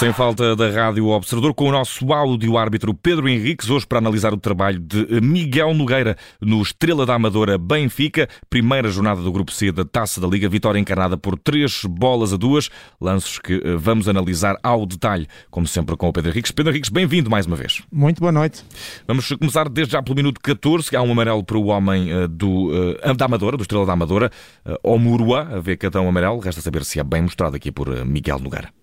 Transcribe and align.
Sem 0.00 0.14
falta 0.14 0.56
da 0.56 0.70
Rádio 0.70 1.08
Observador, 1.08 1.52
com 1.52 1.68
o 1.68 1.72
nosso 1.72 2.10
áudio-árbitro 2.10 2.94
Pedro 2.94 3.28
Henriques, 3.28 3.68
hoje 3.68 3.86
para 3.86 3.98
analisar 3.98 4.32
o 4.32 4.38
trabalho 4.38 4.80
de 4.80 5.20
Miguel 5.20 5.74
Nogueira 5.74 6.16
no 6.40 6.62
Estrela 6.62 7.04
da 7.04 7.16
Amadora 7.16 7.58
Benfica, 7.58 8.26
primeira 8.48 8.88
jornada 8.88 9.20
do 9.20 9.30
Grupo 9.30 9.52
C 9.52 9.70
da 9.70 9.84
Taça 9.84 10.18
da 10.18 10.26
Liga, 10.26 10.48
vitória 10.48 10.78
encarnada 10.78 11.18
por 11.18 11.38
três 11.38 11.82
bolas 11.84 12.32
a 12.32 12.38
duas, 12.38 12.70
lanços 12.98 13.38
que 13.38 13.60
eh, 13.62 13.76
vamos 13.76 14.08
analisar 14.08 14.56
ao 14.62 14.86
detalhe, 14.86 15.28
como 15.50 15.66
sempre 15.66 15.94
com 15.98 16.08
o 16.08 16.12
Pedro 16.14 16.30
Henriques. 16.30 16.50
Pedro 16.50 16.72
Henriques, 16.72 16.88
bem-vindo 16.88 17.28
mais 17.28 17.44
uma 17.44 17.56
vez. 17.56 17.82
Muito 17.92 18.20
boa 18.20 18.32
noite. 18.32 18.64
Vamos 19.06 19.28
começar 19.28 19.68
desde 19.68 19.92
já 19.92 20.02
pelo 20.02 20.16
minuto 20.16 20.40
14, 20.40 20.96
há 20.96 21.02
um 21.02 21.12
amarelo 21.12 21.44
para 21.44 21.58
o 21.58 21.66
homem 21.66 22.10
uh, 22.10 22.26
do, 22.26 22.70
uh, 22.70 23.14
da 23.14 23.26
Amadora, 23.26 23.58
do 23.58 23.64
Estrela 23.64 23.84
da 23.84 23.92
Amadora, 23.92 24.30
Omurua, 24.82 25.42
a 25.56 25.60
ver 25.60 25.76
cartão 25.76 26.08
amarelo, 26.08 26.38
resta 26.38 26.62
saber 26.62 26.86
se 26.86 26.98
é 26.98 27.04
bem 27.04 27.20
mostrado 27.20 27.54
aqui 27.54 27.70
por 27.70 28.02
Miguel 28.06 28.38
Nogueira. 28.38 28.79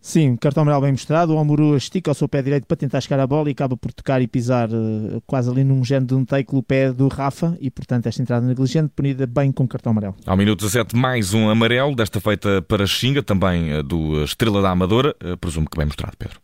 Sim, 0.00 0.34
cartão 0.36 0.62
amarelo 0.62 0.82
bem 0.82 0.92
mostrado. 0.92 1.34
O 1.34 1.38
Almuru 1.38 1.76
estica 1.76 2.10
o 2.10 2.14
seu 2.14 2.28
pé 2.28 2.40
direito 2.40 2.66
para 2.66 2.76
tentar 2.76 3.00
chegar 3.00 3.20
à 3.20 3.26
bola 3.26 3.48
e 3.48 3.52
acaba 3.52 3.76
por 3.76 3.92
tocar 3.92 4.22
e 4.22 4.26
pisar 4.26 4.70
uh, 4.70 5.22
quase 5.26 5.50
ali 5.50 5.62
num 5.62 5.84
género 5.84 6.06
de 6.06 6.14
um 6.14 6.24
take 6.24 6.54
o 6.54 6.62
pé 6.62 6.90
do 6.90 7.06
Rafa 7.08 7.56
e, 7.60 7.70
portanto, 7.70 8.06
esta 8.06 8.22
entrada 8.22 8.46
negligente 8.46 8.92
punida 8.96 9.26
bem 9.26 9.52
com 9.52 9.68
cartão 9.68 9.92
amarelo. 9.92 10.16
Ao 10.24 10.36
minuto 10.36 10.60
17, 10.60 10.96
mais 10.96 11.34
um 11.34 11.50
amarelo, 11.50 11.94
desta 11.94 12.18
feita 12.18 12.62
para 12.62 12.86
Xinga, 12.86 13.22
também 13.22 13.74
uh, 13.74 13.82
do 13.82 14.24
Estrela 14.24 14.62
da 14.62 14.70
Amadora. 14.70 15.14
Uh, 15.22 15.36
presumo 15.36 15.68
que 15.68 15.76
bem 15.76 15.86
mostrado, 15.86 16.16
Pedro. 16.16 16.40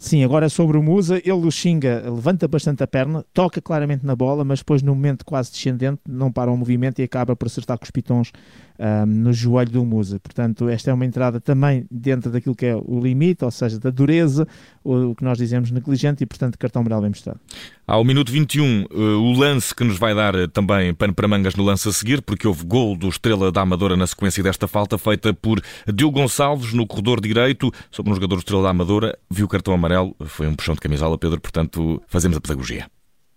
Sim, 0.00 0.22
agora 0.22 0.48
sobre 0.48 0.78
o 0.78 0.82
Musa, 0.82 1.16
ele 1.16 1.44
o 1.44 1.50
xinga, 1.50 2.04
levanta 2.04 2.46
bastante 2.46 2.84
a 2.84 2.86
perna, 2.86 3.24
toca 3.34 3.60
claramente 3.60 4.06
na 4.06 4.14
bola, 4.14 4.44
mas 4.44 4.60
depois 4.60 4.80
no 4.80 4.94
momento 4.94 5.24
quase 5.24 5.50
descendente 5.50 6.00
não 6.08 6.30
para 6.30 6.52
o 6.52 6.56
movimento 6.56 7.00
e 7.00 7.02
acaba 7.02 7.34
por 7.34 7.46
acertar 7.46 7.76
com 7.76 7.84
os 7.84 7.90
pitons 7.90 8.30
um, 8.78 9.06
no 9.06 9.32
joelho 9.32 9.72
do 9.72 9.84
Musa. 9.84 10.20
Portanto, 10.20 10.68
esta 10.68 10.92
é 10.92 10.94
uma 10.94 11.04
entrada 11.04 11.40
também 11.40 11.84
dentro 11.90 12.30
daquilo 12.30 12.54
que 12.54 12.66
é 12.66 12.76
o 12.76 13.00
limite, 13.00 13.44
ou 13.44 13.50
seja, 13.50 13.80
da 13.80 13.90
dureza, 13.90 14.46
o, 14.84 15.16
que 15.16 15.24
nós 15.24 15.36
dizemos 15.36 15.72
negligente 15.72 16.22
e, 16.22 16.26
portanto, 16.26 16.56
cartão 16.56 16.80
amarelo 16.80 17.02
bem 17.02 17.10
mostrado. 17.10 17.40
Ao 17.90 18.04
minuto 18.04 18.30
21, 18.30 18.82
eh, 18.82 18.84
o 18.92 19.32
lance 19.32 19.74
que 19.74 19.82
nos 19.82 19.98
vai 19.98 20.14
dar 20.14 20.34
eh, 20.34 20.46
também 20.46 20.92
pano 20.92 21.14
para 21.14 21.26
mangas 21.26 21.54
no 21.54 21.64
lance 21.64 21.88
a 21.88 21.92
seguir, 21.92 22.20
porque 22.20 22.46
houve 22.46 22.62
gol 22.66 22.94
do 22.94 23.08
Estrela 23.08 23.50
da 23.50 23.62
Amadora 23.62 23.96
na 23.96 24.06
sequência 24.06 24.42
desta 24.42 24.68
falta 24.68 24.98
feita 24.98 25.32
por 25.32 25.58
Diogo 25.90 26.20
Gonçalves 26.20 26.74
no 26.74 26.86
corredor 26.86 27.18
direito, 27.18 27.72
sobre 27.90 28.12
um 28.12 28.14
jogador 28.14 28.36
do 28.36 28.40
Estrela 28.40 28.64
da 28.64 28.68
Amadora, 28.68 29.18
viu 29.30 29.46
o 29.46 29.48
cartão 29.48 29.72
amarelo, 29.72 30.14
foi 30.26 30.46
um 30.46 30.54
puxão 30.54 30.74
de 30.74 30.82
camisola, 30.82 31.16
Pedro, 31.16 31.40
portanto, 31.40 32.02
fazemos 32.08 32.36
a 32.36 32.42
pedagogia. 32.42 32.90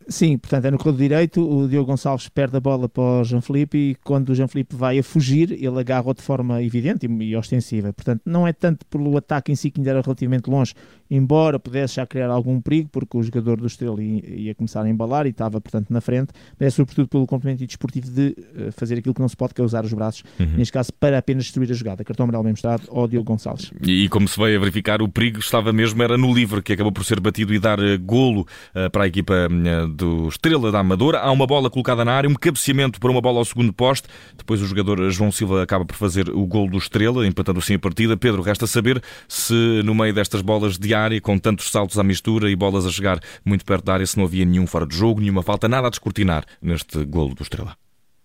Sim, 0.07 0.37
portanto 0.37 0.65
é 0.65 0.71
no 0.71 0.77
corredor 0.77 0.99
direito, 0.99 1.41
o 1.41 1.67
Diogo 1.67 1.87
Gonçalves 1.87 2.27
perde 2.27 2.57
a 2.57 2.59
bola 2.59 2.89
para 2.89 3.03
o 3.03 3.23
Jean 3.23 3.41
Felipe 3.41 3.77
e 3.77 3.95
quando 4.03 4.29
o 4.29 4.35
Jean 4.35 4.47
Felipe 4.47 4.75
vai 4.75 4.99
a 4.99 5.03
fugir, 5.03 5.51
ele 5.51 5.79
agarra-o 5.79 6.13
de 6.13 6.21
forma 6.21 6.61
evidente 6.61 7.05
e, 7.05 7.35
ostensiva. 7.35 7.93
Portanto, 7.93 8.21
não 8.25 8.47
é 8.47 8.53
tanto 8.53 8.85
pelo 8.85 9.15
ataque 9.17 9.51
em 9.51 9.55
si 9.55 9.71
que 9.71 9.79
ainda 9.79 9.91
era 9.91 10.01
relativamente 10.01 10.49
longe, 10.49 10.73
embora 11.09 11.59
pudesse 11.59 11.95
já 11.95 12.05
criar 12.05 12.29
algum 12.29 12.59
perigo, 12.61 12.89
porque 12.91 13.17
o 13.17 13.23
jogador 13.23 13.59
do 13.59 13.67
Estrela 13.67 14.01
ia, 14.01 14.55
começar 14.55 14.83
a 14.83 14.89
embalar 14.89 15.25
e 15.25 15.29
estava, 15.29 15.59
portanto, 15.59 15.89
na 15.89 16.01
frente, 16.01 16.31
mas 16.59 16.67
é 16.67 16.69
sobretudo 16.69 17.07
pelo 17.07 17.27
complemento 17.27 17.65
desportivo 17.65 18.09
de 18.09 18.29
uh, 18.29 18.71
fazer 18.71 18.97
aquilo 18.97 19.13
que 19.13 19.21
não 19.21 19.29
se 19.29 19.35
pode, 19.35 19.53
que 19.53 19.61
é 19.61 19.63
usar 19.63 19.83
os 19.83 19.93
braços, 19.93 20.23
uhum. 20.39 20.57
neste 20.57 20.71
caso, 20.71 20.91
para 20.93 21.17
apenas 21.17 21.45
destruir 21.45 21.69
a 21.71 21.73
jogada. 21.73 22.03
Cartão 22.03 22.23
amarelo 22.23 22.43
bem 22.43 22.53
mostrado 22.53 22.83
ao 22.89 23.07
Diogo 23.07 23.25
Gonçalves. 23.25 23.71
E, 23.85 24.07
como 24.09 24.27
se 24.27 24.39
veio 24.39 24.57
a 24.57 24.59
verificar, 24.59 25.01
o 25.01 25.09
perigo 25.09 25.39
estava 25.39 25.73
mesmo, 25.73 26.01
era 26.01 26.17
no 26.17 26.33
livre, 26.33 26.61
que 26.61 26.73
acabou 26.73 26.91
por 26.91 27.03
ser 27.03 27.19
batido 27.19 27.53
e 27.53 27.59
dar 27.59 27.79
uh, 27.79 27.99
golo 27.99 28.41
uh, 28.75 28.89
para 28.89 29.03
a 29.03 29.07
equipa 29.07 29.49
do 29.91 30.27
Estrela 30.27 30.71
da 30.71 30.79
Amadora. 30.79 31.19
Há 31.19 31.31
uma 31.31 31.45
bola 31.45 31.69
colocada 31.69 32.03
na 32.03 32.13
área, 32.13 32.29
um 32.29 32.33
cabeceamento 32.33 32.99
para 32.99 33.11
uma 33.11 33.21
bola 33.21 33.39
ao 33.39 33.45
segundo 33.45 33.73
poste. 33.73 34.07
Depois 34.37 34.61
o 34.61 34.65
jogador 34.65 35.09
João 35.11 35.31
Silva 35.31 35.61
acaba 35.61 35.85
por 35.85 35.95
fazer 35.95 36.29
o 36.29 36.45
gol 36.45 36.69
do 36.69 36.77
Estrela, 36.77 37.27
empatando 37.27 37.59
assim 37.59 37.75
a 37.75 37.79
partida. 37.79 38.17
Pedro, 38.17 38.41
resta 38.41 38.65
saber 38.65 39.01
se 39.27 39.81
no 39.83 39.93
meio 39.93 40.13
destas 40.13 40.41
bolas 40.41 40.77
de 40.77 40.93
área, 40.93 41.19
com 41.19 41.37
tantos 41.37 41.69
saltos 41.69 41.99
à 41.99 42.03
mistura 42.03 42.49
e 42.49 42.55
bolas 42.55 42.85
a 42.85 42.89
chegar 42.89 43.19
muito 43.43 43.65
perto 43.65 43.85
da 43.85 43.93
área, 43.93 44.05
se 44.05 44.17
não 44.17 44.25
havia 44.25 44.45
nenhum 44.45 44.65
fora 44.65 44.85
de 44.85 44.95
jogo, 44.95 45.19
nenhuma 45.19 45.43
falta, 45.43 45.67
nada 45.67 45.87
a 45.87 45.89
descortinar 45.89 46.45
neste 46.61 47.03
gol 47.05 47.33
do 47.33 47.43
Estrela. 47.43 47.80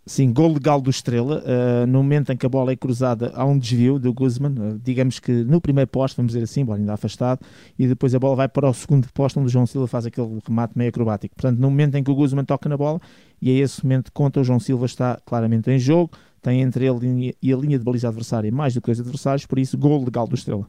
Sim, 0.08 0.32
gol 0.32 0.52
legal 0.52 0.80
do 0.80 0.88
Estrela. 0.88 1.42
Uh, 1.42 1.84
no 1.84 2.00
momento 2.00 2.32
em 2.32 2.36
que 2.36 2.46
a 2.46 2.48
bola 2.48 2.70
é 2.70 2.76
cruzada, 2.76 3.32
há 3.34 3.44
um 3.44 3.58
desvio 3.58 3.98
do 3.98 4.14
Guzman. 4.14 4.52
Uh, 4.52 4.78
digamos 4.78 5.18
que 5.18 5.32
no 5.32 5.60
primeiro 5.60 5.90
poste, 5.90 6.16
vamos 6.16 6.32
dizer 6.32 6.44
assim, 6.44 6.64
bola 6.64 6.78
ainda 6.78 6.92
afastado, 6.92 7.40
e 7.76 7.88
depois 7.88 8.14
a 8.14 8.18
bola 8.20 8.36
vai 8.36 8.48
para 8.48 8.70
o 8.70 8.72
segundo 8.72 9.08
poste, 9.12 9.36
onde 9.36 9.48
o 9.48 9.50
João 9.50 9.66
Silva 9.66 9.88
faz 9.88 10.06
aquele 10.06 10.38
remate 10.46 10.78
meio 10.78 10.90
acrobático. 10.90 11.34
Portanto, 11.34 11.58
no 11.58 11.68
momento 11.68 11.96
em 11.96 12.04
que 12.04 12.10
o 12.10 12.14
Guzman 12.14 12.44
toca 12.44 12.68
na 12.68 12.76
bola, 12.76 13.00
e 13.42 13.50
é 13.50 13.54
esse 13.54 13.82
momento 13.82 14.12
conta, 14.12 14.40
o 14.40 14.44
João 14.44 14.60
Silva 14.60 14.86
está 14.86 15.20
claramente 15.26 15.68
em 15.72 15.78
jogo, 15.78 16.12
tem 16.40 16.60
entre 16.60 16.86
ele 16.86 17.36
e 17.42 17.52
a 17.52 17.56
linha 17.56 17.76
de 17.76 17.84
baliza 17.84 18.06
adversária 18.06 18.52
mais 18.52 18.74
do 18.74 18.80
que 18.80 18.92
os 18.92 19.00
adversários, 19.00 19.44
por 19.44 19.58
isso, 19.58 19.76
gol 19.76 20.04
legal 20.04 20.28
do 20.28 20.36
Estrela. 20.36 20.64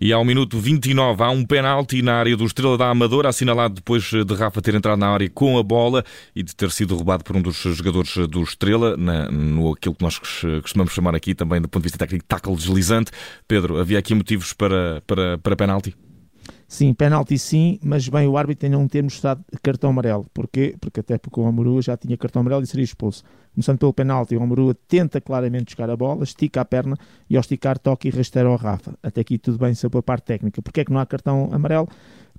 E 0.00 0.12
ao 0.12 0.24
minuto 0.24 0.58
29 0.58 1.22
há 1.22 1.30
um 1.30 1.44
penalti 1.44 2.00
na 2.00 2.14
área 2.14 2.36
do 2.36 2.44
Estrela 2.44 2.78
da 2.78 2.88
Amadora, 2.88 3.28
assinalado 3.28 3.74
depois 3.74 4.02
de 4.04 4.34
Rafa 4.34 4.62
ter 4.62 4.74
entrado 4.74 4.98
na 4.98 5.08
área 5.08 5.28
com 5.28 5.58
a 5.58 5.62
bola 5.62 6.04
e 6.34 6.42
de 6.42 6.56
ter 6.56 6.70
sido 6.70 6.94
roubado 6.96 7.22
por 7.22 7.36
um 7.36 7.42
dos 7.42 7.56
jogadores 7.56 8.16
do 8.28 8.42
Estrela, 8.42 8.96
na, 8.96 9.30
no 9.30 9.72
aquilo 9.72 9.94
que 9.94 10.02
nós 10.02 10.18
costumamos 10.18 10.92
chamar 10.92 11.14
aqui 11.14 11.34
também 11.34 11.60
do 11.60 11.68
ponto 11.68 11.82
de 11.82 11.86
vista 11.88 11.98
técnico, 11.98 12.24
tackle 12.26 12.56
deslizante. 12.56 13.10
Pedro, 13.46 13.78
havia 13.78 13.98
aqui 13.98 14.14
motivos 14.14 14.52
para, 14.52 15.02
para, 15.06 15.38
para 15.38 15.56
penalti? 15.56 15.94
Sim, 16.70 16.94
penalti 16.94 17.36
sim, 17.36 17.80
mas 17.82 18.08
bem 18.08 18.28
o 18.28 18.36
árbitro 18.36 18.64
ainda 18.64 18.78
não 18.78 18.86
ter 18.86 19.02
mostrado 19.02 19.44
cartão 19.60 19.90
amarelo. 19.90 20.24
Porquê? 20.32 20.76
Porque 20.80 21.00
até 21.00 21.18
porque 21.18 21.40
o 21.40 21.44
Amorua 21.44 21.82
já 21.82 21.96
tinha 21.96 22.16
cartão 22.16 22.38
amarelo 22.40 22.62
e 22.62 22.66
seria 22.66 22.84
expulso. 22.84 23.24
Começando 23.52 23.76
pelo 23.76 23.92
penalti, 23.92 24.36
o 24.36 24.42
Amorua 24.42 24.72
tenta 24.86 25.20
claramente 25.20 25.72
jogar 25.72 25.90
a 25.90 25.96
bola, 25.96 26.22
estica 26.22 26.60
a 26.60 26.64
perna 26.64 26.96
e 27.28 27.34
ao 27.34 27.40
esticar 27.40 27.76
toca 27.76 28.06
e 28.06 28.10
rasteira 28.12 28.48
ao 28.48 28.54
Rafa. 28.54 28.96
Até 29.02 29.20
aqui 29.20 29.36
tudo 29.36 29.58
bem 29.58 29.74
sobre 29.74 29.98
a 29.98 30.02
parte 30.02 30.26
técnica. 30.26 30.62
Porquê 30.62 30.82
é 30.82 30.84
que 30.84 30.92
não 30.92 31.00
há 31.00 31.06
cartão 31.06 31.48
amarelo? 31.52 31.88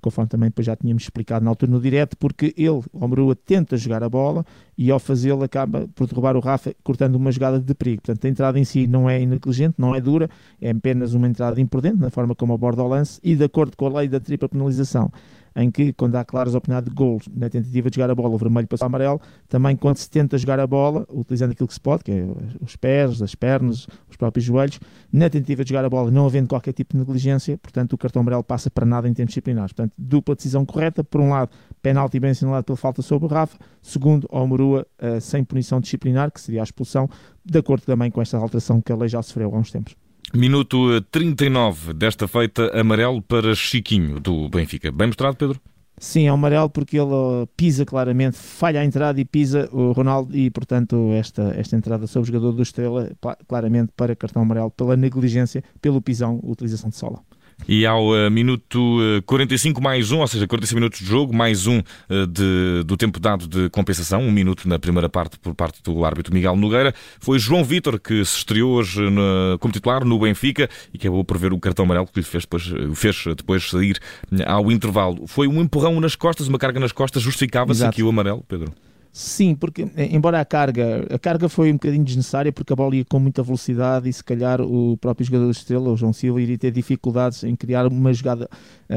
Conforme 0.02 0.28
também 0.28 0.48
depois 0.50 0.66
já 0.66 0.76
tínhamos 0.76 1.04
explicado 1.04 1.44
na 1.44 1.50
altura 1.50 1.70
no 1.70 1.80
direto, 1.80 2.16
porque 2.18 2.52
ele, 2.56 2.68
o 2.68 2.84
Omrua, 2.92 3.34
tenta 3.34 3.76
jogar 3.76 4.02
a 4.02 4.08
bola 4.08 4.44
e 4.76 4.90
ao 4.90 4.98
fazê-lo 4.98 5.42
acaba 5.42 5.88
por 5.94 6.06
derrubar 6.06 6.36
o 6.36 6.40
Rafa, 6.40 6.74
cortando 6.82 7.14
uma 7.14 7.30
jogada 7.30 7.60
de 7.60 7.74
perigo. 7.74 8.02
Portanto, 8.02 8.24
a 8.24 8.28
entrada 8.28 8.58
em 8.58 8.64
si 8.64 8.86
não 8.86 9.08
é 9.08 9.24
negligente, 9.24 9.76
não 9.78 9.94
é 9.94 10.00
dura, 10.00 10.28
é 10.60 10.70
apenas 10.70 11.14
uma 11.14 11.28
entrada 11.28 11.60
imprudente, 11.60 11.98
na 11.98 12.10
forma 12.10 12.34
como 12.34 12.52
aborda 12.52 12.82
o 12.82 12.88
lance 12.88 13.20
e 13.22 13.36
de 13.36 13.44
acordo 13.44 13.76
com 13.76 13.86
a 13.86 14.00
lei 14.00 14.08
da 14.08 14.20
tripla 14.20 14.48
penalização 14.48 15.10
em 15.54 15.70
que, 15.70 15.92
quando 15.92 16.16
há 16.16 16.24
claras 16.24 16.54
oportunidades 16.54 16.88
de 16.88 16.94
gols 16.94 17.28
na 17.34 17.48
tentativa 17.48 17.90
de 17.90 17.96
jogar 17.96 18.10
a 18.10 18.14
bola, 18.14 18.34
o 18.34 18.38
vermelho 18.38 18.66
passa 18.66 18.84
o 18.84 18.86
amarelo, 18.86 19.20
também 19.48 19.76
quando 19.76 19.96
se 19.96 20.10
tenta 20.10 20.36
jogar 20.38 20.58
a 20.60 20.66
bola, 20.66 21.06
utilizando 21.10 21.52
aquilo 21.52 21.68
que 21.68 21.74
se 21.74 21.80
pode, 21.80 22.04
que 22.04 22.12
é 22.12 22.24
os 22.60 22.76
pés, 22.76 23.20
as 23.22 23.34
pernas, 23.34 23.86
os 24.08 24.16
próprios 24.16 24.44
joelhos, 24.44 24.80
na 25.12 25.28
tentativa 25.28 25.64
de 25.64 25.70
jogar 25.70 25.84
a 25.84 25.90
bola, 25.90 26.10
não 26.10 26.26
havendo 26.26 26.48
qualquer 26.48 26.72
tipo 26.72 26.94
de 26.94 27.00
negligência, 27.00 27.58
portanto, 27.58 27.92
o 27.92 27.98
cartão 27.98 28.20
amarelo 28.20 28.42
passa 28.42 28.70
para 28.70 28.86
nada 28.86 29.08
em 29.08 29.14
termos 29.14 29.30
disciplinares. 29.30 29.72
Portanto, 29.72 29.92
dupla 29.96 30.34
decisão 30.34 30.64
correta, 30.64 31.04
por 31.04 31.20
um 31.20 31.30
lado, 31.30 31.50
penalti 31.80 32.18
bem 32.18 32.30
assinalado 32.30 32.64
pela 32.64 32.76
falta 32.76 33.02
sobre 33.02 33.26
o 33.26 33.28
Rafa, 33.28 33.58
segundo, 33.82 34.28
ao 34.30 34.46
Morua, 34.46 34.86
uh, 35.00 35.20
sem 35.20 35.44
punição 35.44 35.80
disciplinar, 35.80 36.30
que 36.30 36.40
seria 36.40 36.60
a 36.60 36.64
expulsão, 36.64 37.08
de 37.44 37.58
acordo 37.58 37.84
também 37.84 38.10
com 38.10 38.22
esta 38.22 38.38
alteração 38.38 38.80
que 38.80 38.92
a 38.92 38.96
lei 38.96 39.08
já 39.08 39.22
sofreu 39.22 39.54
há 39.54 39.58
uns 39.58 39.70
tempos. 39.70 39.96
Minuto 40.34 41.00
39 41.10 41.92
desta 41.92 42.26
feita, 42.26 42.70
amarelo 42.78 43.20
para 43.20 43.54
Chiquinho, 43.54 44.18
do 44.18 44.48
Benfica. 44.48 44.90
Bem 44.90 45.08
mostrado, 45.08 45.36
Pedro? 45.36 45.60
Sim, 45.98 46.26
é 46.26 46.28
amarelo 46.30 46.70
porque 46.70 46.98
ele 46.98 47.46
pisa 47.56 47.84
claramente, 47.84 48.36
falha 48.36 48.80
a 48.80 48.84
entrada 48.84 49.20
e 49.20 49.24
pisa 49.24 49.68
o 49.70 49.92
Ronaldo 49.92 50.36
e, 50.36 50.50
portanto, 50.50 51.12
esta, 51.12 51.54
esta 51.56 51.76
entrada 51.76 52.06
sobre 52.06 52.30
o 52.30 52.32
jogador 52.32 52.52
do 52.52 52.62
Estrela, 52.62 53.10
claramente 53.46 53.92
para 53.96 54.16
cartão 54.16 54.42
amarelo, 54.42 54.70
pela 54.70 54.96
negligência, 54.96 55.62
pelo 55.80 56.00
pisão, 56.00 56.40
utilização 56.42 56.90
de 56.90 56.96
sola. 56.96 57.20
E 57.66 57.86
ao 57.86 58.08
uh, 58.08 58.30
minuto 58.30 58.98
uh, 59.00 59.22
45 59.22 59.80
mais 59.80 60.10
um, 60.10 60.20
ou 60.20 60.26
seja, 60.26 60.46
45 60.46 60.74
minutos 60.74 60.98
de 61.00 61.06
jogo, 61.06 61.34
mais 61.34 61.66
um 61.66 61.78
uh, 61.78 62.26
de, 62.26 62.82
do 62.84 62.96
tempo 62.96 63.20
dado 63.20 63.46
de 63.46 63.68
compensação, 63.70 64.22
um 64.22 64.30
minuto 64.30 64.68
na 64.68 64.78
primeira 64.78 65.08
parte 65.08 65.38
por 65.38 65.54
parte 65.54 65.82
do 65.82 66.04
árbitro 66.04 66.34
Miguel 66.34 66.56
Nogueira, 66.56 66.94
foi 67.20 67.38
João 67.38 67.64
Vitor 67.64 68.00
que 68.00 68.24
se 68.24 68.38
estreou 68.38 68.72
hoje 68.72 69.08
na, 69.10 69.56
como 69.60 69.72
titular 69.72 70.04
no 70.04 70.18
Benfica 70.18 70.68
e 70.92 70.98
que 70.98 71.06
acabou 71.06 71.24
por 71.24 71.38
ver 71.38 71.52
o 71.52 71.58
cartão 71.58 71.84
amarelo 71.84 72.06
que 72.06 72.20
lhe 72.20 72.26
fez 72.26 72.44
depois, 72.44 72.64
fez 72.94 73.24
depois 73.36 73.70
sair 73.70 73.98
ao 74.46 74.70
intervalo. 74.70 75.26
Foi 75.26 75.46
um 75.46 75.60
empurrão 75.60 76.00
nas 76.00 76.16
costas, 76.16 76.48
uma 76.48 76.58
carga 76.58 76.80
nas 76.80 76.92
costas, 76.92 77.22
justificava-se 77.22 77.84
aqui 77.84 78.02
o 78.02 78.08
amarelo, 78.08 78.44
Pedro? 78.48 78.72
Sim, 79.14 79.54
porque 79.54 79.82
eh, 79.94 80.08
embora 80.10 80.40
a 80.40 80.44
carga, 80.44 81.06
a 81.14 81.18
carga 81.18 81.46
foi 81.46 81.70
um 81.70 81.74
bocadinho 81.74 82.02
desnecessária 82.02 82.50
porque 82.50 82.72
a 82.72 82.76
bola 82.76 82.96
ia 82.96 83.04
com 83.04 83.20
muita 83.20 83.42
velocidade 83.42 84.08
e 84.08 84.12
se 84.12 84.24
calhar 84.24 84.62
o 84.62 84.96
próprio 84.96 85.26
jogador 85.26 85.50
de 85.50 85.58
estrela, 85.58 85.90
o 85.90 85.96
João 85.96 86.14
Silva, 86.14 86.40
iria 86.40 86.56
ter 86.56 86.70
dificuldades 86.70 87.44
em 87.44 87.54
criar 87.54 87.86
uma 87.86 88.10
jogada 88.14 88.48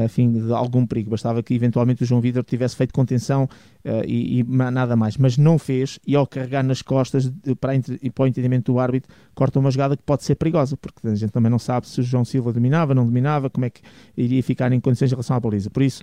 enfim, 0.04 0.32
de 0.32 0.52
algum 0.52 0.86
perigo. 0.86 1.10
Bastava 1.10 1.42
que 1.42 1.54
eventualmente 1.54 2.02
o 2.02 2.06
João 2.06 2.20
Vitor 2.20 2.44
tivesse 2.44 2.76
feito 2.76 2.92
contenção 2.92 3.44
uh, 3.84 4.04
e, 4.06 4.40
e, 4.40 4.44
nada 4.44 4.96
mais, 4.96 5.16
mas 5.16 5.38
não 5.38 5.58
fez 5.58 5.98
e 6.06 6.14
ao 6.14 6.26
carregar 6.26 6.62
nas 6.62 6.82
costas 6.82 7.32
para, 7.60 7.74
e 7.74 8.10
para 8.10 8.24
o 8.24 8.26
entendimento 8.26 8.72
do 8.72 8.78
árbitro 8.78 9.12
corta 9.34 9.58
uma 9.58 9.70
jogada 9.70 9.96
que 9.96 10.02
pode 10.02 10.24
ser 10.24 10.34
perigosa, 10.34 10.76
porque 10.76 11.06
a 11.06 11.14
gente 11.14 11.30
também 11.30 11.50
não 11.50 11.58
sabe 11.58 11.86
se 11.86 12.00
o 12.00 12.02
João 12.02 12.24
Silva 12.24 12.52
dominava, 12.52 12.94
não 12.94 13.04
dominava, 13.04 13.50
como 13.50 13.66
é 13.66 13.70
que 13.70 13.82
iria 14.16 14.42
ficar 14.42 14.72
em 14.72 14.80
condições 14.80 15.10
em 15.10 15.14
relação 15.14 15.36
à 15.36 15.40
baliza. 15.40 15.68
Por 15.68 15.82
isso, 15.82 16.02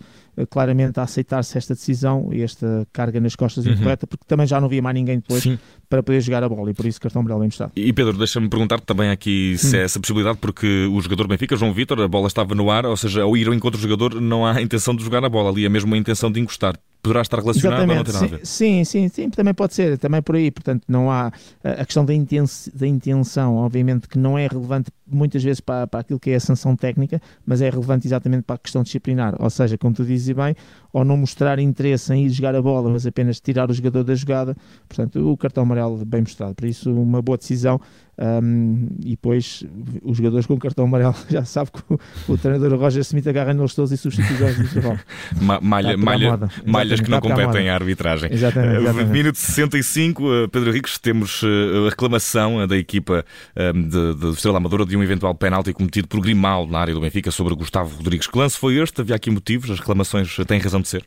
claramente 0.49 0.99
a 0.99 1.03
aceitar-se 1.03 1.57
esta 1.57 1.73
decisão 1.73 2.29
e 2.31 2.41
esta 2.41 2.87
carga 2.93 3.19
nas 3.19 3.35
costas 3.35 3.65
uhum. 3.65 3.73
incorreta 3.73 4.02
porque 4.07 4.25
também 4.27 4.45
já 4.45 4.59
não 4.59 4.67
havia 4.67 4.81
mais 4.81 4.93
ninguém 4.93 5.19
depois 5.19 5.43
Sim. 5.43 5.57
para 5.89 6.01
poder 6.03 6.21
jogar 6.21 6.43
a 6.43 6.49
bola 6.49 6.71
e 6.71 6.73
por 6.73 6.85
isso 6.85 6.99
cartão 6.99 7.21
amarelo 7.21 7.39
bem 7.39 7.47
mostrado. 7.47 7.71
E 7.75 7.91
Pedro, 7.93 8.17
deixa-me 8.17 8.49
perguntar 8.49 8.79
também 8.81 9.09
aqui 9.09 9.57
se 9.57 9.75
hum. 9.75 9.79
é 9.79 9.83
essa 9.83 9.99
possibilidade, 9.99 10.37
porque 10.39 10.87
o 10.91 10.99
jogador 11.01 11.27
Benfica, 11.27 11.55
João 11.55 11.73
Vitor, 11.73 11.99
a 12.01 12.07
bola 12.07 12.27
estava 12.27 12.55
no 12.55 12.69
ar, 12.69 12.85
ou 12.85 12.97
seja, 12.97 13.23
ao 13.23 13.35
ir 13.35 13.47
ao 13.47 13.53
encontro 13.53 13.79
do 13.79 13.81
jogador 13.81 14.19
não 14.19 14.45
há 14.45 14.61
intenção 14.61 14.95
de 14.95 15.03
jogar 15.03 15.23
a 15.23 15.29
bola, 15.29 15.49
ali 15.49 15.65
é 15.65 15.69
mesmo 15.69 15.93
a 15.93 15.97
intenção 15.97 16.31
de 16.31 16.39
encostar 16.39 16.75
poderá 17.03 17.21
estar 17.21 17.39
relacionado 17.39 17.79
Exatamente. 17.79 17.91
ou 17.91 17.97
não 17.97 18.03
tem 18.05 18.13
nada 18.13 18.35
a 18.35 18.37
ver? 18.37 18.45
Sim, 18.45 18.83
sim, 18.85 19.09
sim, 19.09 19.29
também 19.29 19.53
pode 19.53 19.73
ser, 19.73 19.97
também 19.97 20.21
por 20.21 20.35
aí. 20.35 20.49
Portanto, 20.49 20.85
não 20.87 21.11
há 21.11 21.31
a 21.61 21.85
questão 21.85 22.05
da, 22.05 22.13
intenção, 22.13 23.57
obviamente, 23.57 24.07
que 24.07 24.17
não 24.17 24.37
é 24.37 24.47
relevante 24.47 24.89
muitas 25.05 25.43
vezes 25.43 25.59
para, 25.59 25.85
para 25.85 25.99
aquilo 25.99 26.17
que 26.17 26.31
é 26.31 26.35
a 26.35 26.39
sanção 26.39 26.77
técnica, 26.77 27.21
mas 27.45 27.61
é 27.61 27.69
relevante 27.69 28.07
exatamente 28.07 28.43
para 28.43 28.55
a 28.55 28.57
questão 28.57 28.83
disciplinar. 28.83 29.35
Ou 29.37 29.49
seja, 29.49 29.77
como 29.77 29.93
tu 29.93 30.05
dizes 30.05 30.33
bem, 30.33 30.55
ou 30.93 31.03
não 31.03 31.17
mostrar 31.17 31.59
interesse 31.59 32.13
em 32.13 32.25
ir 32.25 32.29
jogar 32.29 32.55
a 32.55 32.61
bola, 32.61 32.89
mas 32.89 33.05
apenas 33.05 33.41
tirar 33.41 33.69
o 33.69 33.73
jogador 33.73 34.05
da 34.05 34.15
jogada, 34.15 34.55
portanto, 34.87 35.29
o 35.29 35.35
cartão 35.35 35.63
amarelo 35.63 36.03
bem 36.05 36.21
mostrado. 36.21 36.55
Por 36.55 36.65
isso, 36.65 36.89
uma 36.91 37.21
boa 37.21 37.37
decisão. 37.37 37.81
Um, 38.15 38.89
e 39.03 39.11
depois 39.11 39.65
os 40.03 40.17
jogadores 40.17 40.45
com 40.45 40.55
cartão 40.59 40.85
amarelo 40.85 41.15
já 41.27 41.43
sabem 41.43 41.71
que 41.73 41.93
o, 41.93 42.33
o 42.33 42.37
treinador 42.37 42.77
Roger 42.77 43.01
Smith 43.01 43.25
agarra 43.25 43.55
neles 43.55 43.73
todos 43.73 43.91
e 43.91 43.97
substitui 43.97 44.35
os 44.35 44.55
do 44.55 44.99
Ma 45.41 45.59
malha, 45.59 45.97
malha, 45.97 46.92
que 47.01 47.09
não 47.09 47.19
competem 47.19 47.69
à 47.69 47.75
arbitragem. 47.75 48.31
Exatamente, 48.31 48.77
uh, 48.77 48.81
exatamente. 48.81 49.11
Minuto 49.11 49.37
65, 49.37 50.23
uh, 50.23 50.49
Pedro 50.49 50.71
Ricos, 50.71 50.97
temos 50.97 51.41
uh, 51.43 51.85
a 51.87 51.89
reclamação 51.89 52.67
da 52.67 52.77
equipa 52.77 53.25
de, 53.55 54.15
de 54.15 54.29
Estrela 54.31 54.57
Amadora 54.57 54.85
de 54.85 54.95
um 54.97 55.03
eventual 55.03 55.33
penalti 55.35 55.73
cometido 55.73 56.07
por 56.07 56.19
Grimaldo 56.21 56.71
na 56.71 56.79
área 56.79 56.93
do 56.93 57.01
Benfica 57.01 57.31
sobre 57.31 57.55
Gustavo 57.55 57.95
Rodrigues. 57.95 58.27
Que 58.27 58.37
lance 58.37 58.57
foi 58.57 58.75
este? 58.75 59.01
Havia 59.01 59.15
aqui 59.15 59.29
motivos? 59.29 59.69
As 59.69 59.79
reclamações 59.79 60.35
têm 60.47 60.59
razão 60.59 60.81
de 60.81 60.87
ser? 60.87 61.05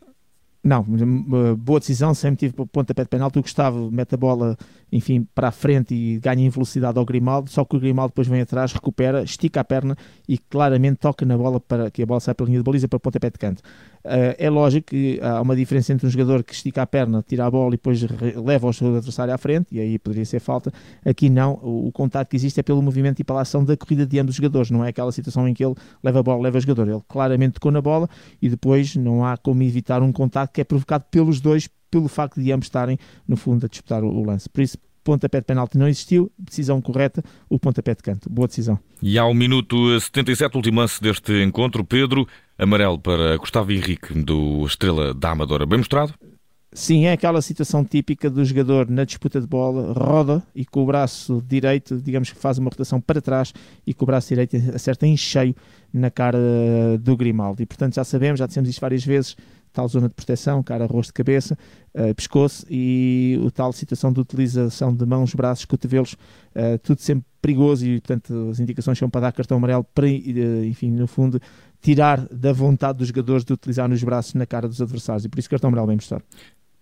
Não, 0.67 0.85
boa 1.57 1.79
decisão, 1.79 2.13
sempre 2.13 2.49
tive 2.49 2.67
pontapé 2.67 3.05
de 3.05 3.09
penalti. 3.09 3.39
O 3.39 3.43
Gustavo 3.43 3.89
mete 3.89 4.17
a 4.17 4.19
bola, 4.19 4.57
enfim, 4.91 5.25
para 5.33 5.47
a 5.47 5.53
frente 5.53 5.95
e 5.95 6.19
ganha 6.19 6.45
em 6.45 6.49
velocidade 6.49 6.99
ao 6.99 7.05
Grimaldo. 7.05 7.49
Só 7.49 7.65
que 7.65 7.77
o 7.77 7.79
Grimaldo 7.79 8.11
depois 8.11 8.27
vem 8.27 8.41
atrás, 8.41 8.73
recupera, 8.73 9.23
estica 9.23 9.61
a 9.61 9.65
perna 9.65 9.97
e 10.29 10.37
claramente 10.37 10.97
toca 10.97 11.25
na 11.25 11.39
bola 11.39 11.61
para 11.61 11.89
que 11.89 12.03
a 12.03 12.07
bola 12.07 12.19
saia 12.19 12.35
pela 12.35 12.49
linha 12.49 12.59
de 12.59 12.65
baliza 12.65 12.89
para 12.89 12.97
o 12.97 13.01
pontapé 13.01 13.31
de 13.31 13.39
canto. 13.39 13.63
Uh, 14.07 14.39
é 14.39 14.49
lógico 14.49 14.91
que 14.91 15.19
há 15.21 15.43
uma 15.43 15.57
diferença 15.57 15.93
entre 15.93 16.07
um 16.07 16.11
jogador 16.11 16.45
que 16.45 16.55
estica 16.55 16.83
a 16.83 16.87
perna, 16.87 17.25
tira 17.27 17.45
a 17.45 17.51
bola 17.51 17.71
e 17.71 17.73
depois 17.73 18.01
leva 18.37 18.69
o 18.69 18.73
seu 18.73 18.95
adversário 18.95 19.35
à 19.35 19.39
frente, 19.39 19.75
e 19.75 19.81
aí 19.81 19.99
poderia 19.99 20.25
ser 20.25 20.39
falta. 20.39 20.73
Aqui 21.05 21.29
não, 21.29 21.55
o, 21.55 21.89
o 21.89 21.93
contato 21.93 22.29
que 22.29 22.37
existe 22.37 22.61
é 22.61 22.63
pelo 22.63 22.81
movimento 22.81 23.19
e 23.19 23.25
pela 23.25 23.41
ação 23.41 23.65
da 23.65 23.77
corrida 23.77 24.07
de 24.07 24.19
ambos 24.21 24.31
os 24.31 24.37
jogadores, 24.37 24.71
não 24.71 24.85
é 24.85 24.91
aquela 24.91 25.11
situação 25.11 25.49
em 25.49 25.53
que 25.53 25.65
ele 25.65 25.75
leva 26.05 26.21
a 26.21 26.23
bola, 26.23 26.43
leva 26.43 26.57
o 26.57 26.61
jogador. 26.61 26.89
Ele 26.89 27.03
claramente 27.09 27.55
tocou 27.55 27.73
na 27.73 27.81
bola 27.81 28.09
e 28.41 28.49
depois 28.49 28.95
não 28.95 29.25
há 29.25 29.37
como 29.37 29.63
evitar 29.63 30.03
um 30.03 30.13
contato 30.13 30.53
que 30.53 30.61
é 30.61 30.65
provocado 30.65 31.05
pelos 31.11 31.41
dois, 31.41 31.69
pelo 31.91 32.07
facto 32.07 32.41
de 32.41 32.53
ambos 32.53 32.67
estarem, 32.67 32.99
no 33.27 33.37
fundo, 33.37 33.67
a 33.67 33.69
disputar 33.69 34.05
o 34.05 34.23
lance. 34.23 34.49
Por 34.49 34.61
isso, 34.61 34.79
pontapé 35.07 35.39
de 35.39 35.47
penalti 35.47 35.79
não 35.79 35.87
existiu, 35.87 36.33
decisão 36.37 36.83
correta, 36.83 37.23
o 37.49 37.61
pontapé 37.61 37.95
de 37.95 38.03
canto. 38.03 38.29
Boa 38.29 38.49
decisão. 38.49 38.77
E 39.01 39.17
ao 39.17 39.33
minuto 39.33 40.01
77, 40.01 40.57
último 40.57 40.81
lance 40.81 41.01
deste 41.01 41.45
encontro, 41.45 41.85
Pedro, 41.85 42.27
amarelo 42.59 42.99
para 42.99 43.37
Gustavo 43.37 43.71
Henrique, 43.71 44.13
do 44.13 44.67
Estrela 44.67 45.15
da 45.15 45.31
Amadora. 45.31 45.65
Bem 45.65 45.79
mostrado? 45.79 46.13
Sim, 46.73 47.05
é 47.05 47.13
aquela 47.13 47.41
situação 47.41 47.85
típica 47.85 48.29
do 48.29 48.45
jogador 48.45 48.91
na 48.91 49.05
disputa 49.05 49.41
de 49.41 49.47
bola, 49.47 49.93
roda 49.93 50.43
e 50.55 50.65
com 50.65 50.83
o 50.83 50.87
braço 50.87 51.43
direito, 51.47 51.97
digamos 52.03 52.31
que 52.31 52.39
faz 52.39 52.59
uma 52.59 52.69
rotação 52.69 53.01
para 53.01 53.23
trás 53.23 53.55
e 53.87 53.95
com 53.95 54.05
o 54.05 54.07
braço 54.07 54.29
direito 54.29 54.57
acerta 54.75 55.07
em 55.07 55.17
cheio 55.17 55.55
na 55.95 56.11
cara 56.11 56.39
do 57.01 57.17
Grimaldi. 57.17 57.63
E 57.63 57.67
portanto 57.67 57.95
já 57.95 58.05
sabemos, 58.05 58.41
já 58.41 58.47
dissemos 58.47 58.69
isto 58.69 58.81
várias 58.81 59.05
vezes, 59.05 59.37
tal 59.77 59.87
zona 59.89 60.09
de 60.09 60.15
proteção, 60.15 60.63
cara, 60.63 60.87
rosto, 60.87 61.13
cabeça, 61.13 61.57
uh, 61.95 62.15
pescoço 62.15 62.65
e 62.71 63.39
o 63.43 63.51
tal 63.51 63.71
situação 63.75 64.11
de 64.11 64.19
utilização 64.19 64.95
de 64.95 65.05
mãos, 65.05 65.35
braços, 65.35 65.67
cotovelos, 65.67 66.15
uh, 66.15 66.79
tudo 66.83 67.03
sempre 67.03 67.27
perigoso 67.43 67.87
e, 67.87 68.01
portanto, 68.01 68.49
as 68.51 68.59
indicações 68.59 68.99
são 68.99 69.11
para 69.11 69.21
dar 69.21 69.33
cartão 69.33 69.59
amarelo 69.59 69.85
para, 69.95 70.07
uh, 70.07 70.65
enfim, 70.65 70.91
no 70.91 71.07
fundo, 71.07 71.39
tirar 71.83 72.27
da 72.29 72.55
vontade 72.55 72.99
dos 72.99 73.09
jogadores 73.09 73.45
de 73.45 73.53
utilizar 73.53 73.87
nos 73.87 74.03
braços 74.03 74.33
na 74.33 74.47
cara 74.47 74.67
dos 74.67 74.81
adversários 74.81 75.27
e 75.27 75.29
por 75.29 75.39
isso 75.39 75.51
cartão 75.51 75.69
amarelo 75.69 75.89
bem 75.89 75.97
mostrado. 75.97 76.25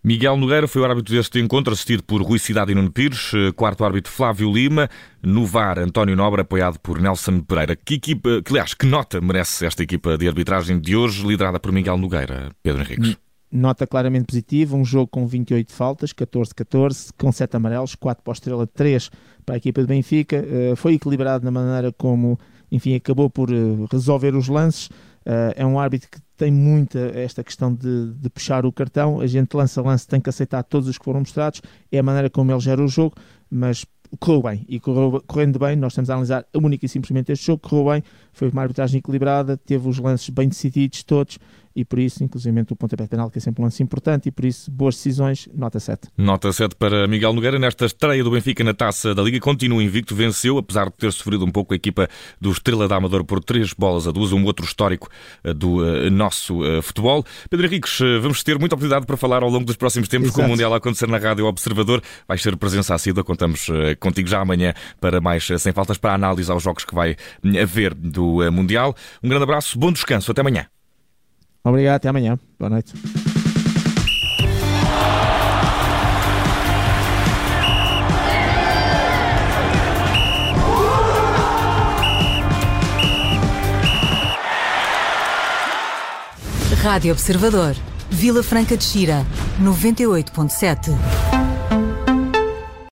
Miguel 0.07 0.37
Nogueira 0.37 0.69
foi 0.69 0.83
o 0.83 0.85
árbitro 0.85 1.15
deste 1.15 1.41
encontro, 1.41 1.73
assistido 1.73 2.03
por 2.03 2.21
Rui 2.21 2.39
Cidade 2.39 2.73
e 2.73 2.75
Nuno 2.75 2.93
Pires, 2.93 3.33
quarto 3.57 3.87
árbitro 3.87 4.13
Flávio 4.13 4.53
Lima, 4.53 4.87
no 5.23 5.47
VAR 5.47 5.79
António 5.79 6.15
Nobre, 6.15 6.43
apoiado 6.43 6.79
por 6.79 7.01
Nelson 7.01 7.41
Pereira. 7.41 7.75
Que 7.75 7.95
equipa, 7.95 8.43
que 8.45 8.53
aliás, 8.53 8.75
que 8.75 8.85
nota 8.85 9.19
merece 9.23 9.65
esta 9.65 9.83
equipa 9.83 10.19
de 10.19 10.29
arbitragem 10.29 10.79
de 10.79 10.95
hoje, 10.95 11.27
liderada 11.27 11.59
por 11.59 11.73
Miguel 11.73 11.97
Nogueira, 11.97 12.51
Pedro 12.63 12.83
Henriques? 12.83 13.17
Nota 13.51 13.87
claramente 13.87 14.27
positiva, 14.27 14.77
um 14.77 14.85
jogo 14.85 15.07
com 15.07 15.27
28 15.27 15.73
faltas, 15.73 16.13
14-14, 16.13 17.09
com 17.17 17.33
7 17.33 17.57
amarelos, 17.57 17.95
4 17.95 18.23
para 18.23 18.33
a 18.33 18.35
Estrela, 18.35 18.67
3 18.67 19.11
para 19.47 19.55
a 19.55 19.57
equipa 19.57 19.81
de 19.81 19.87
Benfica. 19.87 20.37
Eh, 20.37 20.75
foi 20.77 20.95
equilibrado 20.95 21.47
na 21.47 21.51
maneira 21.51 21.91
como, 21.93 22.39
enfim, 22.71 22.95
acabou 22.95 23.31
por 23.31 23.51
eh, 23.51 23.55
resolver 23.91 24.35
os 24.35 24.49
lances. 24.49 24.91
Eh, 25.25 25.55
é 25.57 25.65
um 25.65 25.79
árbitro 25.79 26.11
que 26.11 26.19
tem 26.37 26.51
muita 26.51 26.99
esta 27.15 27.45
questão 27.45 27.73
de, 27.75 28.13
de, 28.15 28.29
puxar 28.29 28.67
o 28.67 28.73
cartão. 28.73 29.21
A 29.21 29.27
gente 29.27 29.55
lança 29.55 29.81
lance, 29.83 30.07
tem 30.07 30.21
que 30.21 30.29
aceitar 30.29 30.63
todos 30.63 30.89
os 30.89 30.99
que 30.99 31.05
foram 31.05 31.21
mostrados. 31.21 31.63
É 31.91 31.99
a 31.99 32.03
maneira 32.03 32.29
como 32.29 32.51
ele 32.51 32.61
gera 32.61 32.83
o 32.83 32.89
jogo, 32.89 33.15
mas 33.51 33.87
correu 34.19 34.43
bem. 34.43 34.65
E 34.69 34.81
correu, 34.81 35.23
correndo 35.27 35.59
bem, 35.59 35.77
nós 35.77 35.93
estamos 35.93 36.11
a 36.11 36.15
analisar 36.15 36.47
única 36.55 36.85
e 36.85 36.89
simplesmente 36.89 37.33
este 37.33 37.47
jogo. 37.47 37.61
Correu 37.69 37.93
bem, 37.93 38.05
foi 38.33 38.49
uma 38.49 38.63
arbitragem 38.63 38.99
equilibrada, 38.99 39.57
teve 39.57 39.89
os 39.89 39.99
lances 39.99 40.29
bem 40.29 40.49
decididos 40.49 41.03
todos 41.03 41.39
e 41.75 41.85
por 41.85 41.99
isso, 41.99 42.23
inclusive, 42.23 42.55
o 42.71 42.77
pontapé 42.77 43.07
penal, 43.07 43.31
que 43.31 43.39
é 43.39 43.41
sempre 43.41 43.61
um 43.63 43.65
lance 43.65 43.83
importante, 43.83 44.29
e 44.29 44.33
por 44.33 44.45
isso, 44.45 44.71
boas 44.71 44.95
decisões, 44.95 45.49
nota 45.53 45.81
7. 45.81 46.09
Nota 46.17 46.53
7 46.53 46.77
para 46.77 47.09
Miguel 47.09 47.33
Nogueira. 47.33 47.59
Nesta 47.59 47.87
estreia 47.87 48.23
do 48.23 48.31
Benfica 48.31 48.63
na 48.63 48.73
taça 48.73 49.15
da 49.15 49.23
Liga, 49.23 49.41
continua 49.41 49.83
invicto, 49.83 50.15
venceu, 50.15 50.57
apesar 50.59 50.87
de 50.87 50.93
ter 50.93 51.13
sofrido 51.13 51.45
um 51.45 51.51
pouco 51.51 51.73
a 51.73 51.77
equipa 51.77 52.09
do 52.41 52.51
Estrela 52.51 52.87
da 52.87 52.97
Amador 52.97 53.25
por 53.25 53.43
3 53.43 53.73
bolas 53.73 54.07
a 54.07 54.13
2, 54.13 54.33
um 54.33 54.45
outro 54.45 54.65
histórico 54.65 55.09
eh, 55.43 55.53
do 55.53 55.79
uh, 55.79 56.11
nosso 56.11 56.63
uh, 56.63 56.81
futebol. 56.83 57.25
Pedro 57.51 57.67
Henriques, 57.67 57.99
vamos 58.21 58.43
ter 58.43 58.59
muita 58.59 58.75
oportunidade 58.75 59.07
para 59.07 59.17
falar 59.17 59.43
ao 59.43 59.51
longo 59.51 59.65
dos 59.65 59.77
próximos 59.77 60.09
tempos 60.09 60.29
Exato. 60.29 60.41
com 60.41 60.47
o 60.47 60.49
Mundial 60.51 60.73
a 60.75 60.77
acontecer 60.77 61.09
na 61.09 61.19
Rádio 61.19 61.47
Observador. 61.47 62.03
Vai 62.29 62.39
ser 62.39 62.57
presença 62.57 62.95
assídua, 62.95 63.25
contamos 63.25 63.67
contigo 63.99 64.29
já 64.29 64.41
amanhã 64.41 64.75
para 65.01 65.21
mais 65.21 65.47
sem 65.59 65.73
faltas 65.73 65.99
para 65.99 66.13
a 66.13 66.15
análise 66.15 66.51
aos 66.51 66.63
jogos 66.63 66.85
que 66.85 66.95
vai 66.95 67.17
haver 67.61 67.95
do 67.95 68.51
Mundial. 68.53 68.95
Um 69.23 69.29
grande 69.29 69.45
abraço, 69.45 69.79
bom 69.79 69.93
descanso, 69.93 70.31
até 70.31 70.41
amanhã. 70.41 70.67
Obrigado, 71.65 71.97
até 71.97 72.09
amanhã. 72.09 72.39
Boa 72.59 72.71
noite. 72.71 72.93
Rádio 86.85 87.13
Observador, 87.13 87.75
Vila 88.11 88.43
Franca 88.43 88.77
de 88.77 88.85
Xira, 88.85 89.25
98.7. 89.59 91.24